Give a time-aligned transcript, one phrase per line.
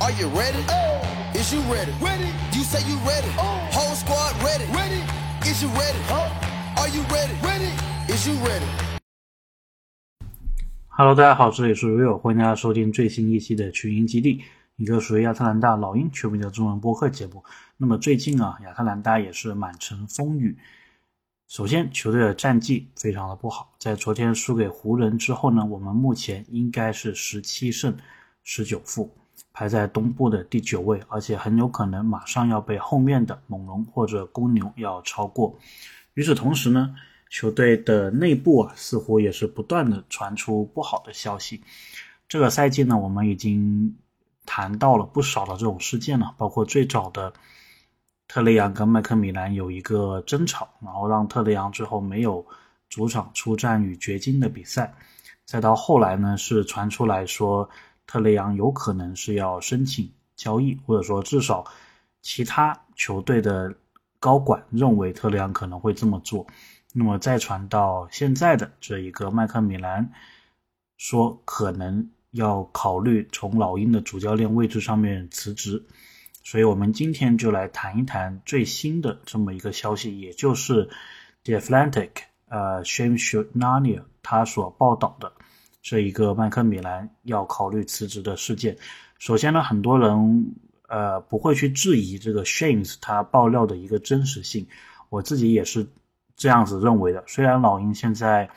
[0.00, 0.62] Are you ready?
[0.68, 1.02] Oh.
[1.34, 1.90] Is you ready?
[2.00, 2.30] Ready.
[2.52, 3.28] You say you ready.
[3.72, 4.64] Whole squad ready.
[4.72, 5.02] Ready.
[5.42, 5.98] Is you ready?
[6.76, 7.34] Are you ready?
[7.42, 7.72] Ready.
[8.06, 8.64] Is you ready?
[10.86, 14.44] Hello，大家好，这里是 Real，欢迎大家收听最新一期的群英基地，
[14.76, 17.42] 一个属于亚特兰大老鹰球迷的中文播客节目。
[17.76, 20.56] 那么最近啊，亚特兰大也是满城风雨。
[21.48, 27.96] 首先，球队的战绩非常的不好，在昨天输给湖人之后呢，我们目前应该是十七胜
[28.44, 29.12] 十九负，
[29.52, 35.58] 排在东部的第九位，而且很有可能马上要被后面的猛龙或者公牛要超过。
[36.14, 36.94] 与此同时呢，
[37.30, 41.62] 球队的内部啊，似乎也是不断的传出不好的消息。
[42.28, 43.96] 这个赛季呢，我们已经
[44.44, 47.32] 谈到了不少的这种事件了，包括最早的
[48.26, 52.44] 特雷杨跟麦克米兰有一个争吵，然后让特雷杨最后没有
[52.88, 54.94] 主场出战与掘金的比赛。
[55.46, 57.70] 再到后来呢，是传出来说
[58.08, 61.64] 特雷杨有可能是要申请交易，或者说至少
[62.22, 63.72] 其他球队的
[64.18, 66.44] 高管认为特雷杨可能会这么做。
[66.94, 70.10] 那么再传到现在的这一个麦克米兰，
[70.96, 75.84] 说可能要考虑从老鹰的主教练位置上面辞职，
[76.42, 80.86] 所以我们今天就来谈一谈最新的这么一个消息，也就是
[81.44, 82.10] 《The Atlantic》
[82.48, 85.30] 呃 Shane s h u n a n i a 他所报道的
[85.88, 88.76] 这一个麦克米兰要考虑辞职的事件。
[89.18, 90.54] 首先呢，很多人
[90.86, 94.66] 呃不会去质疑这个 Shane 他爆料的一个真实性，
[95.08, 95.86] 我自己也是。
[96.40, 97.24] 这样子认为的。
[97.26, 98.48] 虽然老鹰现在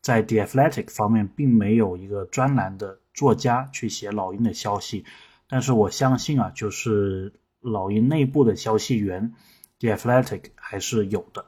[0.00, 5.04] 在 The Athletic 方面并没有一个专栏的作家去写老鹰的消息，
[5.48, 9.32] 但是我相信啊，就是老鹰内部的消息源
[9.80, 11.46] The Athletic 还是有的。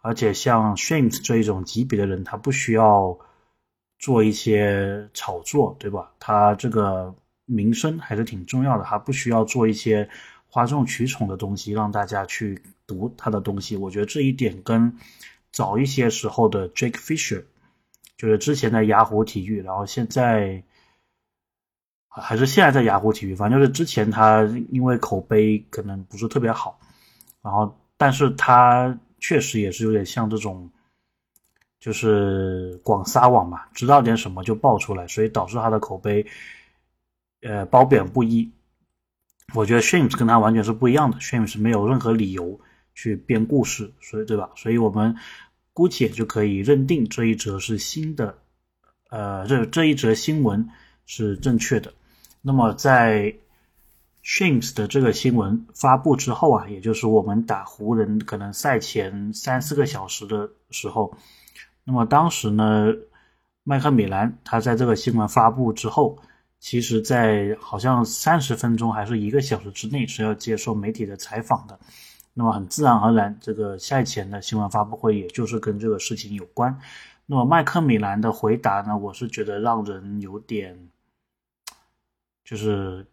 [0.00, 3.16] 而且像 Shams 这一种级别的人，他不需要
[3.98, 6.10] 做一些炒作，对吧？
[6.20, 7.14] 他这个
[7.46, 10.08] 名声还是挺重要的，他不需要做一些
[10.46, 13.76] 哗众取宠的东西，让大家去读他的东西。
[13.76, 14.96] 我觉得这一点跟
[15.50, 17.44] 早一些时候的 Jake Fisher，
[18.16, 20.62] 就是之前的雅虎体育，然后现在
[22.08, 26.78] 还是现在在雅虎体育，反正就是之前他因为口碑可能不是特别好，
[27.42, 30.70] 然后但是他确实也是有点像这种，
[31.80, 36.26] 就是广撒网嘛，知道点什么就爆出来，所以导致他的口碑
[37.42, 38.50] 呃褒贬不一。
[39.54, 42.60] 我觉得 Shams 跟他完全是不一样的，Shames 没有任何理由。
[43.00, 44.50] 去编故事，所以对吧？
[44.56, 45.14] 所以我们
[45.72, 48.36] 姑且就可以认定这一则是新的，
[49.08, 50.68] 呃，这这一则新闻
[51.06, 51.94] 是正确的。
[52.42, 53.32] 那么在
[54.24, 61.16] Shams 的这个新闻发布之后啊，也就是我们打湖人可能赛前三四个小时的时候，
[61.84, 62.92] 那么当时呢，
[63.64, 66.18] 麦克米兰他在这个新闻发布之后，
[66.58, 71.78] 其实在好像三十分钟还是一个小时之内是要接受媒体的采访的。
[72.34, 76.78] 那么很自然而然，这个赛前的新闻发布会也就是跟这个事情有关。
[77.26, 80.88] 那么麦克米兰的回答呢，我是觉得让人有点，
[82.44, 83.06] 就是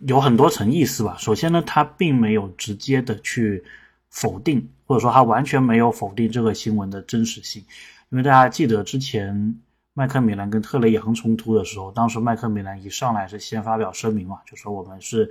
[0.00, 1.16] 有很多层意思吧。
[1.18, 3.64] 首先呢，他并没有直接的去
[4.10, 7.64] 否定，或者说他完全没有否定这个新闻的真实性。
[8.10, 9.58] 因为大家记得之前
[9.94, 15.30] 麦克米兰跟特雷杨冲突的时候，当时麦克米兰一上来是先发表声明嘛，就说我们是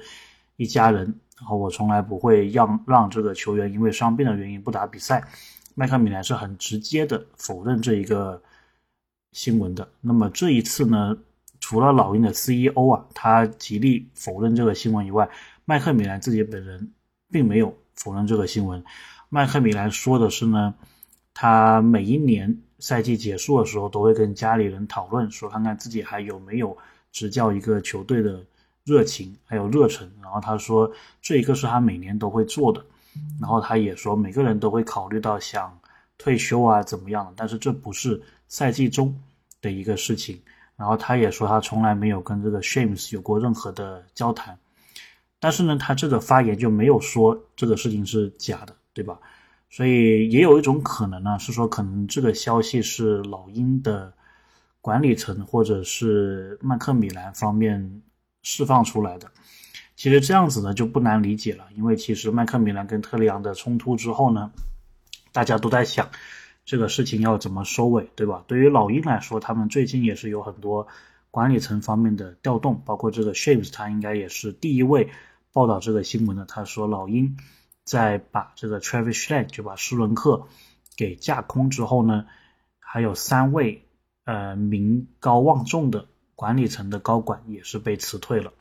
[0.57, 1.13] 一家人。
[1.37, 5.21] 然后我从来不会让让这个球员因为伤病的原因不打比赛。
[5.73, 8.41] 麦克米兰是很直接的否认这一个
[9.33, 9.85] 新闻的。
[9.99, 11.17] 那么这一次呢，
[11.67, 15.27] 除了老鹰的 CEO 啊，他极力否认这个新闻以外，
[15.65, 16.91] 麦克米兰自己本人
[17.31, 18.83] 并没有否认这个新闻。
[19.29, 20.75] 麦克米兰说的是呢，
[21.33, 26.77] 他每一年赛季结束的时候都会跟家里人讨论，说看看自己还有没有
[27.11, 28.39] 执教一个球队的。
[28.83, 32.85] 热情还有热忱，然后他说这一个是他每年都会做的，
[33.41, 35.75] 然后他也说每个人都会考虑到想
[36.19, 39.19] 退休啊怎么样的，但是这不是赛季中
[39.59, 40.39] 的一个事情。
[40.77, 44.57] 然后他也说他从来没有跟这个 Shams 有过任何的交谈，
[45.39, 49.19] 但是呢，他这个发言就没有说这个事情是假的，对吧？
[49.69, 54.13] 所以也有一种可能呢，是说可能这个消息是老鹰的
[54.81, 58.01] 管理层或者是麦克米兰方面。
[58.47, 59.28] 释放出来的，
[59.95, 64.51] 其实这样子呢就不难理解了，因为其实麦克米兰跟特里昂的冲突之后呢，
[65.31, 66.07] 大家都在想
[66.66, 68.44] 这个事情要怎么收尾，对吧？
[68.47, 70.88] 对于老鹰来说，他们最近也是有很多
[71.32, 75.09] 管理层方面的调动，包括这个 Shapes，他应该也是第一位
[75.53, 76.46] 报道这个新闻的。
[76.46, 77.38] 他说老鹰
[77.84, 80.47] 在把这个 Travis s h a n 就把施伦克
[80.97, 82.26] 给架空之后呢，
[82.79, 83.85] 还有三位
[84.26, 86.08] 呃名高望重的。
[86.38, 88.52] 管理层的高管也是被辞退了。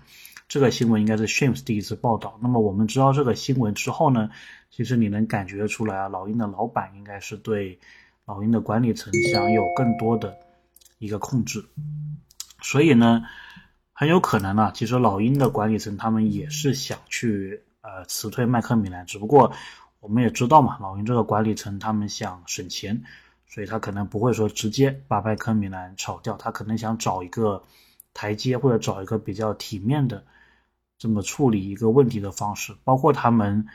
[0.46, 2.38] 这个新闻应该是 Shams 第一次报道。
[2.42, 4.30] 那么我们知道这个新闻之后呢，
[4.70, 7.78] 其实你能感觉出来啊，老鹰的老板应该是对
[8.26, 10.36] 老鹰的管理层想有更多的
[10.98, 11.64] 一个控制，
[12.62, 13.22] 所以呢，
[13.92, 19.52] 很有可能呢，其实老鹰的管理层他们也是想去呃辞退麦克米兰，只不过
[20.00, 23.02] 我们也知道嘛，老鹰这个管理层他们想省钱，
[23.48, 27.62] 所以他可能不会说直接把麦克米兰炒掉，他可能想找一个
[28.12, 30.22] 台阶或者找一个比较体面的。
[31.04, 33.66] 这么处理一个问题的方式，包括他们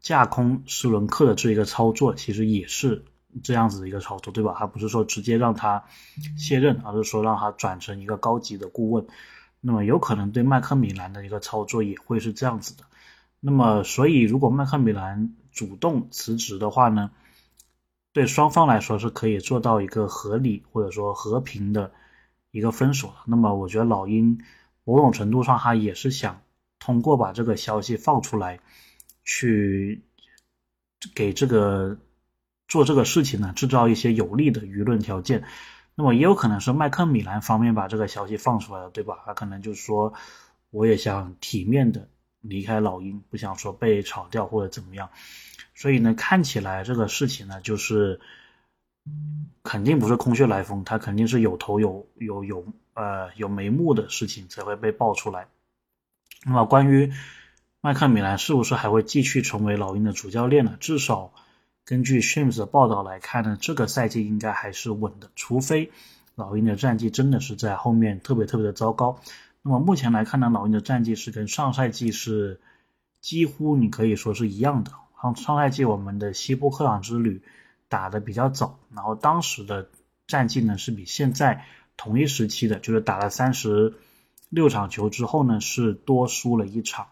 [0.00, 3.04] 架空斯伦克的这一个操作，其实也是
[3.42, 4.56] 这样子的一个操作，对吧？
[4.58, 5.84] 他不是说直接让他
[6.38, 9.06] 卸任，而是说让他转成一个高级的顾问。
[9.60, 12.84] 那么有可能对麦克米兰的一个操作也会是这样子的。
[13.40, 17.10] 那么，所以如果麦克米兰主动辞职的话呢，
[18.14, 21.92] 对双方来说是可以做到一个合理或者说和平的
[22.52, 23.16] 一个分手的。
[23.26, 24.40] 那么，我觉得老鹰。
[24.84, 26.42] 某种程度上，他也是想
[26.78, 28.60] 通过把这个消息放出来，
[29.24, 30.02] 去
[31.14, 31.98] 给这个
[32.66, 35.44] 做这个事情呢制造一些有利的舆论条件。
[35.94, 39.18] 那么也有可能是麦克米兰方面把这个消息放出来了，对吧？
[39.26, 40.14] 他可能就说，
[40.70, 42.08] 我也想体面的
[42.40, 45.10] 离开老鹰，不想说被炒掉或者怎么样。
[45.74, 48.18] 所以呢，看起来这个事情呢，就是
[49.62, 52.64] 肯定不是空穴来风，他肯定是有头有有有。
[52.94, 55.46] 呃，有眉目的事情才会被爆出来。
[56.44, 57.12] 那么，关于
[57.82, 60.76] 麦克米兰是不是还会继续成为老鹰的主教练呢？
[60.80, 61.32] 至少
[61.84, 65.92] 根据 Shams 的报道来看呢，这个赛季应该还是稳的，除非
[66.34, 69.20] 老鹰的战绩真的是在后面特别特别的糟糕。
[69.62, 72.60] 那么目前来看呢，老鹰的战绩是跟上赛季是
[73.20, 74.92] 几乎你可以说是一样的。
[75.20, 77.42] 上上赛季我们的西部客场之旅
[77.88, 79.90] 打的比较早，然后当时的
[80.26, 81.66] 战绩呢是比现在。
[82.00, 83.92] 同一时期的，就是打了三十
[84.48, 87.06] 六场球之后呢，是多输了一场，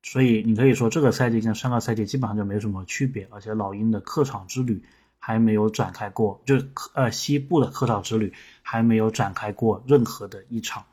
[0.00, 4.80] 所以你可以说这个赛季跟上个赛季基本上就没什么区别，而且老鹰的客场之旅
[5.18, 6.54] 还没有展开过，就
[6.94, 8.32] 呃西部的客场之旅
[8.62, 10.84] 还没有展开过任何的一场，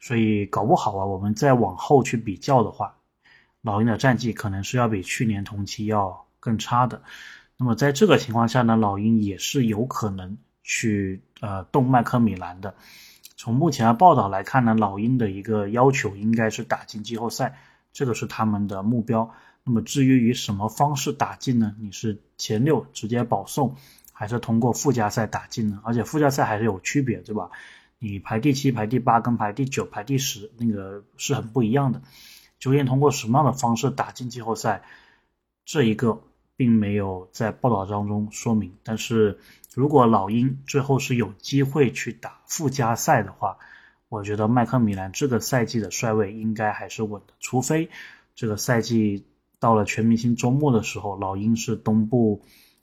[0.00, 2.96] 所以搞不好啊，我们再往后去比较的话，
[3.60, 7.02] 老鹰的战绩可能是要比去年同期要更差的。
[7.58, 10.38] 那么在这个情况下呢，老鹰也是有可能。
[10.68, 12.74] 去呃动麦克米兰的，
[13.36, 17.58] 从目前的报道来看呢，老鹰的一个要求应该是打进季后赛，
[17.94, 19.34] 这个是他们的目标。
[19.64, 21.74] 那么至于以什么方式打进呢？
[21.80, 23.76] 你是前六直接保送，
[24.12, 25.80] 还是通过附加赛打进呢？
[25.84, 27.50] 而且附加赛还是有区别，对吧？
[27.98, 32.02] 你排第七、排第八跟排第九、排第十那个是很不一样的。
[32.58, 34.82] 究竟通过什么样的方式打进季后赛，
[35.64, 36.20] 这一个
[36.58, 39.38] 并没有在报道当中说明，但是。
[39.74, 43.58] 如果老鹰最后是有机会去打附加赛的话，
[44.08, 47.88] 我觉得麦克米兰这个赛季的帅位应该还是稳的，除非
[48.34, 49.24] 这个赛季
[49.60, 52.42] 到了全明星周末的时候，老鹰是东部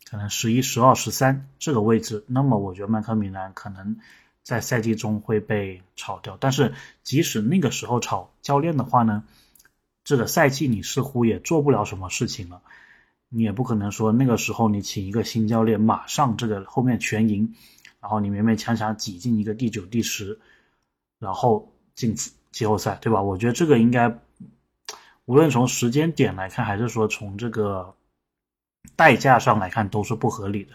[0.10, 3.98] 可能十一、十二、十三这个位置，那么我觉得麦克米兰可能
[4.42, 6.38] 在赛季中会被炒掉。
[6.40, 9.26] 但是即使那个时候炒教练的话呢，
[10.06, 12.62] 这个赛季你似乎也做不了什么事情了。
[13.30, 17.54] 你也不可能说那个时候你请一个新教练，马上这个后面全赢，
[18.00, 20.40] 然后你勉勉强强挤进一个第九、第十，
[21.20, 22.16] 然后进
[22.52, 23.22] 季后赛，对吧？
[23.22, 24.20] 我觉得这个应该，
[25.26, 27.96] 无论从时间点来看，还是说从这个
[28.96, 30.74] 代价上来看，都是不合理的。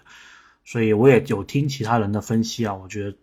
[0.65, 3.17] 所以我也有听其他人的分析啊，我觉得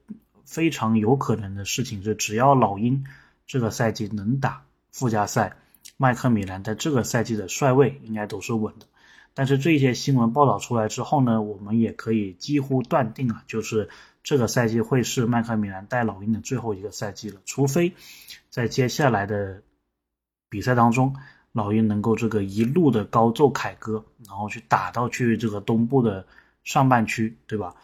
[0.45, 3.05] 非常有可能的事情是，只要老鹰
[3.45, 5.55] 这个赛季能打附加赛，
[5.97, 8.87] 麦克米兰在这个赛季的帅位应该都是稳的。
[9.37, 13.87] 但是这些新闻报道出来之后呢，我们也可以几乎断定啊，就是
[14.23, 17.39] 这个赛季会是麦克米兰带老鹰的最后一个赛季了。
[17.45, 17.93] 除非
[18.49, 19.61] 在接下来的
[20.49, 21.15] 比赛当中，
[21.51, 26.25] 老鹰能够这个一路的高奏凯歌，然后去打到去这个东部的
[26.63, 27.75] 上半区，对吧？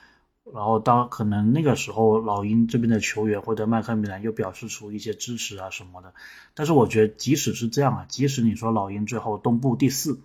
[0.52, 6.16] 然后当可能那个时候老鹰这边的球员或者麦克米兰又表示出一些支持啊什么的。
[6.56, 10.20] 但是我觉得即使是这样啊，即使你说老鹰最后东部第四。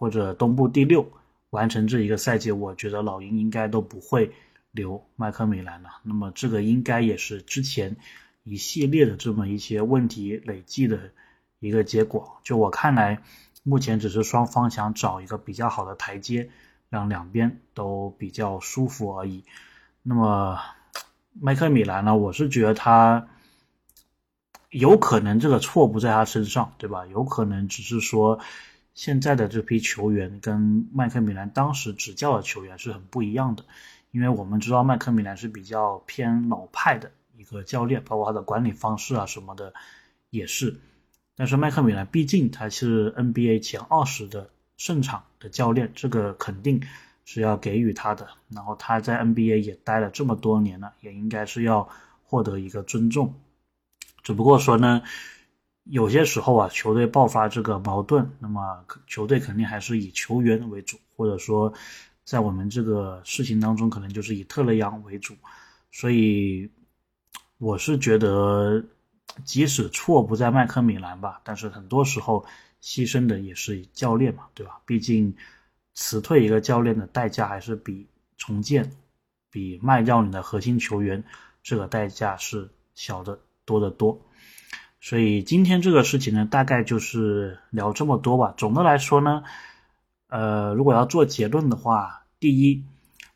[0.00, 1.06] 或者东部第六
[1.50, 4.32] 完成这一个赛季，我觉得老鹰应该都不会
[4.70, 5.90] 留麦克米兰了。
[6.02, 7.94] 那么这个应该也是之前
[8.42, 10.98] 一系列的这么一些问题累计的
[11.58, 12.40] 一个结果。
[12.42, 13.22] 就我看来，
[13.62, 16.48] 目前只是双方想找一个比较好的台阶，
[16.88, 19.44] 让两边都比较舒服而已。
[20.02, 20.58] 那么
[21.38, 22.16] 麦克米兰呢？
[22.16, 23.28] 我是觉得他
[24.70, 27.04] 有可能这个错不在他身上，对吧？
[27.08, 28.40] 有可能只是说。
[28.94, 33.64] 现在的这批球员跟麦克米兰当时执教的球员是很不一样的，
[34.10, 39.72] 因为我们知道麦克米兰是比较偏老派的一个教练，包括他的管理方式啊什么的
[40.30, 40.76] 也是。
[41.36, 46.82] 但是麦克米兰毕竟他是 NBA 前二十的胜场的教练，这个肯定
[47.24, 48.28] 是要给予他的。
[48.50, 51.88] 然后他在 NBA 也待了这么多年了，也应该是要
[52.24, 53.34] 获得一个尊重。
[54.22, 55.02] 只不过说呢，
[55.84, 61.72] 有些时候啊，球队爆发这个矛盾，那么球队肯定还是以球员为主，或者说
[62.24, 65.34] 在我们这个事情当中，可能就是以特雷杨为主。
[65.90, 66.70] 所以
[67.58, 68.84] 我是觉得。
[69.44, 72.44] 即使错不在麦克米兰吧，但是很多时候
[72.82, 74.80] 牺牲的也是教练嘛，对吧？
[74.84, 75.32] 毕竟
[75.94, 78.04] 辞退一个教练的代价还是比
[78.36, 78.90] 重建、
[79.48, 81.22] 比卖掉你的核心球员
[81.62, 84.20] 这个代价是小的多得多。
[85.00, 88.54] 所以今天这个事情呢，大概就是聊这么多吧。
[88.56, 89.42] 总的来说呢，
[90.28, 92.84] 呃，如果要做结论的话，第一，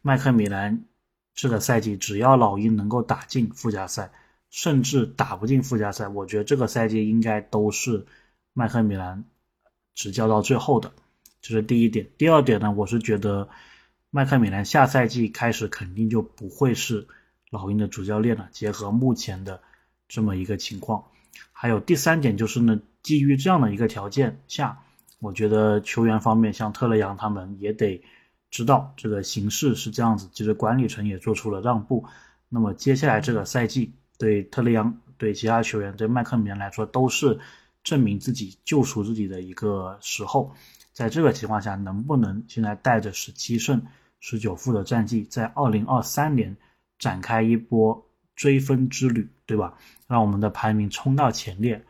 [0.03, 0.85] 麦克米兰
[1.35, 4.11] 这个赛季只要老鹰能够打进附加赛。
[4.51, 8.07] 甚至打不进附加赛，我觉得这个赛季应该都是
[8.53, 9.25] 麦克米兰
[9.97, 10.93] 执教到最后的，
[11.43, 12.09] 这是第一点。
[12.19, 13.49] 第二点呢，我是觉得
[14.11, 17.09] 麦克米兰下赛季开始肯定就不会是
[17.51, 18.49] 老鹰的主教练了。
[18.53, 19.61] 结合目前的
[20.07, 21.05] 这么一个情况，
[21.53, 24.79] 还有第三点就是呢，基于这样的一个条件下，
[25.21, 28.03] 我觉得球员方面像特雷杨他们也得
[28.51, 32.05] 知道这个形势是这样子，其实管理层也做出了让步。
[32.49, 33.93] 那么接下来这个赛季。
[34.17, 37.37] 对特雷杨，对其他球员，对麦克米兰来说，都是
[37.83, 40.55] 证明自己、救赎自己的一个时候。
[40.93, 43.83] 在这个情况下，能不能现在带着十七胜、
[44.21, 46.57] 十九负的战绩，在二零二三年
[46.97, 49.77] 展开一波追分之旅，对吧？
[50.07, 51.85] 让我们的排名冲到前列，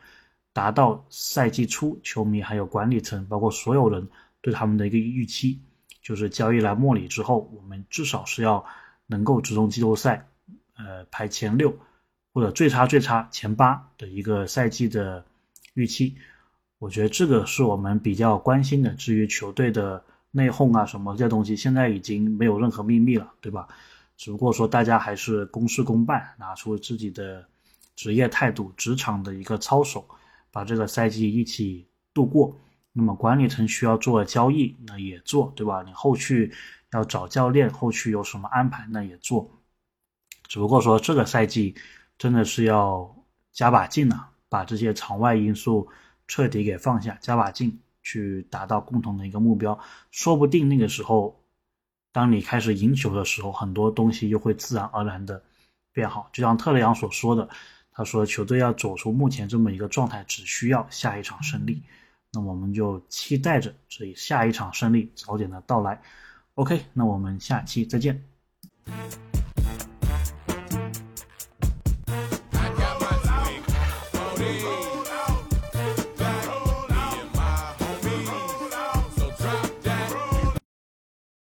[0.53, 4.07] 达到赛季初球迷还有管理层，包括所有人
[4.41, 5.59] 对他们的一个预期，
[6.01, 8.65] 就是交易来莫里之后，我们至少是要
[9.07, 10.27] 能够直通季后赛，
[10.77, 11.77] 呃，排前六。
[12.33, 15.23] 或者最差最差前八的一个赛季的
[15.73, 16.17] 预期，
[16.79, 18.89] 我觉得这个是我们比较关心的。
[18.95, 23.69] 至于球队的内讧啊什么这些东西，现在已经没有任何秘密了，对吧？
[24.17, 27.47] 只不过说大家还是公事公办，拿出自己的
[27.95, 30.07] 职业态度、职场的一个操守，
[30.51, 32.55] 把这个赛季一起度过。
[32.93, 35.83] 那么管理层需要做交易，那也做，对吧？
[35.83, 36.53] 你后续
[36.91, 39.51] 要找教练，后续有什么安排，那也做。
[40.47, 41.75] 只不过说这个赛季。
[42.17, 43.13] 真的是要
[43.51, 45.85] 加把劲了，把这些场外因素
[46.29, 49.77] 彻底给放下，加把劲去达到共同的一个目标。
[50.11, 51.37] 说不定那个时候，
[52.15, 55.43] 当你开始赢球的时候，很多东西又会自然而然的
[55.91, 56.29] 变好。
[56.31, 57.49] 就像特雷杨所说的，
[57.91, 61.83] 他说球队要走出目前这么一个状态，只需要下一场胜利。
[62.31, 66.01] 那我们就期待着这下一场胜利早点的到来。
[66.53, 68.23] OK，那我们下期再见。